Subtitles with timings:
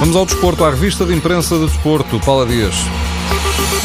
[0.00, 2.18] Vamos ao desporto, à revista de imprensa do desporto.
[2.20, 2.74] Paula Dias.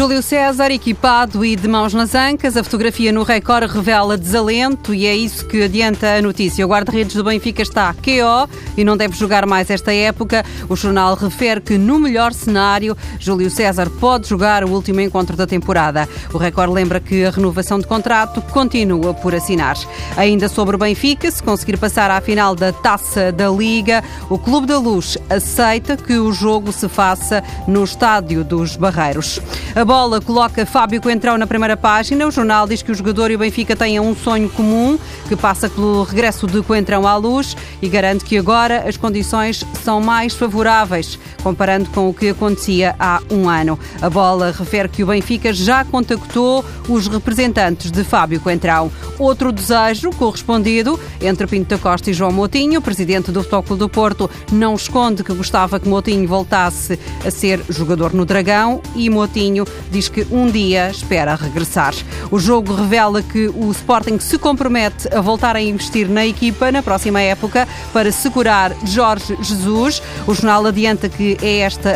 [0.00, 5.04] Júlio César, equipado e de mãos nas ancas, a fotografia no Record revela desalento e
[5.04, 6.64] é isso que adianta a notícia.
[6.64, 10.42] O guarda-redes do Benfica está KO e não deve jogar mais esta época.
[10.70, 15.46] O jornal refere que, no melhor cenário, Júlio César pode jogar o último encontro da
[15.46, 16.08] temporada.
[16.32, 19.76] O Record lembra que a renovação de contrato continua por assinar.
[20.16, 24.66] Ainda sobre o Benfica, se conseguir passar à final da Taça da Liga, o Clube
[24.66, 29.29] da Luz aceita que o jogo se faça no Estádio dos Barreiros.
[29.74, 32.26] A bola coloca Fábio Coentrão na primeira página.
[32.26, 35.68] O jornal diz que o jogador e o Benfica têm um sonho comum, que passa
[35.68, 41.18] pelo regresso de Coentrão à luz e garante que agora as condições são mais favoráveis,
[41.42, 43.78] comparando com o que acontecia há um ano.
[44.00, 48.90] A bola refere que o Benfica já contactou os representantes de Fábio Coentrão.
[49.18, 54.30] Outro desejo correspondido entre Pinto da Costa e João Moutinho, presidente do Futebol do Porto,
[54.50, 60.08] não esconde que gostava que Moutinho voltasse a ser jogador no Dragão e Moutinho diz
[60.08, 61.94] que um dia espera regressar.
[62.30, 66.82] O jogo revela que o Sporting se compromete a voltar a investir na equipa na
[66.82, 70.02] próxima época para segurar Jorge Jesus.
[70.26, 71.90] O jornal adianta que é esta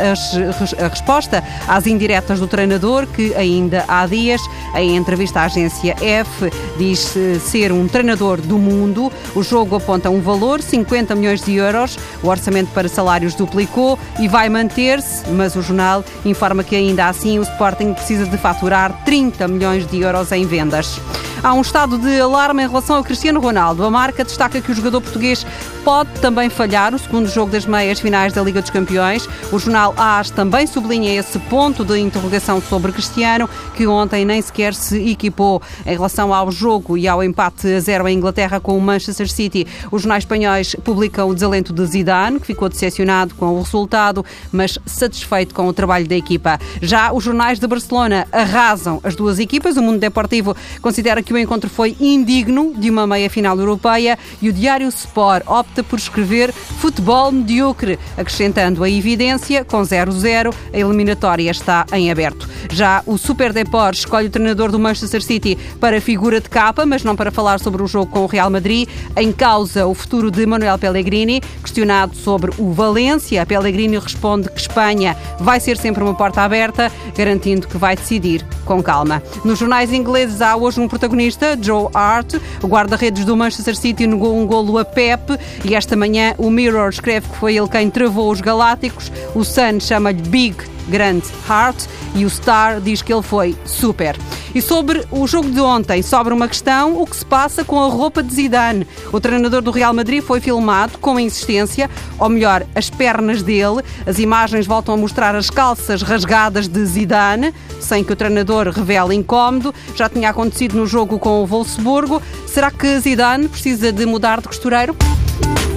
[0.78, 4.42] a resposta às indiretas do treinador, que ainda há dias,
[4.74, 9.10] em entrevista à agência F, diz ser um treinador do mundo.
[9.34, 11.98] O jogo aponta um valor, 50 milhões de euros.
[12.22, 17.38] O orçamento para salários duplicou e vai manter-se, mas o jornal informa que ainda assim
[17.38, 21.00] o Sporting precisa de faturar 30 milhões de euros em vendas.
[21.42, 23.84] Há um estado de alarme em relação ao Cristiano Ronaldo.
[23.84, 25.46] A marca destaca que o jogador português
[25.84, 29.28] pode também falhar o segundo jogo das meias finais da Liga dos Campeões.
[29.52, 34.72] O jornal AS também sublinha esse ponto de interrogação sobre Cristiano, que ontem nem sequer
[34.72, 38.80] se equipou em relação ao jogo e ao empate a zero em Inglaterra com o
[38.80, 39.66] Manchester City.
[39.92, 44.78] Os jornais espanhóis publicam o desalento de Zidane, que ficou decepcionado com o resultado, mas
[44.86, 46.58] satisfeito com o trabalho da equipa.
[46.80, 49.76] Já os jornais de Barcelona arrasam as duas equipas.
[49.76, 54.52] O Mundo Deportivo considera que o encontro foi indigno de uma meia-final europeia e o
[54.52, 61.86] Diário Sport opta por escrever futebol medíocre, acrescentando a evidência, com 0-0, a eliminatória está
[61.92, 62.48] em aberto.
[62.70, 67.04] Já o Super Deport escolhe o treinador do Manchester City para figura de capa, mas
[67.04, 68.88] não para falar sobre o jogo com o Real Madrid.
[69.16, 75.16] Em causa o futuro de Manuel Pellegrini, questionado sobre o Valência, Pellegrini responde que Espanha
[75.38, 79.22] vai ser sempre uma porta aberta, garantindo que vai decidir com calma.
[79.44, 84.36] Nos jornais ingleses há hoje um protagonista, Joe Hart, o guarda-redes do Manchester City negou
[84.38, 88.30] um golo a Pep e esta manhã o Mirror escreve que foi ele quem travou
[88.30, 89.10] os Galácticos.
[89.34, 90.56] O Sun chama-lhe Big
[90.88, 94.16] Grant Hart e o Star diz que ele foi super.
[94.54, 97.88] E sobre o jogo de ontem, sobra uma questão: o que se passa com a
[97.88, 98.86] roupa de Zidane?
[99.12, 103.82] O treinador do Real Madrid foi filmado com insistência, ou melhor, as pernas dele.
[104.06, 109.14] As imagens voltam a mostrar as calças rasgadas de Zidane, sem que o treinador revele
[109.14, 109.74] incómodo.
[109.96, 112.22] Já tinha acontecido no jogo com o Wolfsburgo.
[112.46, 114.94] Será que Zidane precisa de mudar de costureiro?
[115.40, 115.73] Bye.